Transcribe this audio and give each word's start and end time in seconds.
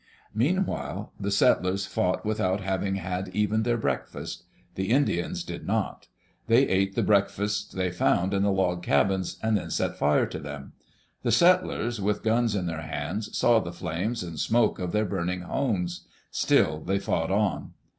Meanwhile 0.33 1.13
the 1.19 1.29
settlers 1.29 1.85
fought 1.85 2.25
without 2.25 2.59
having 2.59 2.95
had 2.95 3.27
even 3.35 3.61
their 3.61 3.77
breakfast. 3.77 4.45
The 4.73 4.89
Indians 4.89 5.43
did 5.43 5.67
not. 5.67 6.07
They 6.47 6.67
ate 6.67 6.95
the 6.95 7.03
break 7.03 7.29
fasts 7.29 7.71
they 7.71 7.91
found 7.91 8.33
in 8.33 8.41
the 8.41 8.51
log 8.51 8.81
cabins, 8.81 9.37
and 9.43 9.55
then 9.55 9.69
set 9.69 9.95
fire 9.99 10.25
to 10.25 10.39
them. 10.39 10.73
The 11.21 11.31
settlers, 11.31 12.01
with 12.01 12.23
guns 12.23 12.55
in 12.55 12.65
their 12.65 12.81
hands, 12.81 13.37
saw 13.37 13.59
the 13.59 13.71
flames 13.71 14.23
and 14.23 14.39
smoke 14.39 14.79
of 14.79 14.91
their 14.91 15.05
burning 15.05 15.41
homes. 15.41 16.07
Still 16.31 16.79
they 16.79 16.97
fought 16.97 17.29
on. 17.29 17.73